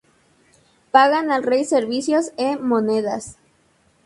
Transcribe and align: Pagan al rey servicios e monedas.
Pagan 0.89 1.29
al 1.29 1.43
rey 1.43 1.63
servicios 1.63 2.33
e 2.35 2.57
monedas. 2.57 3.37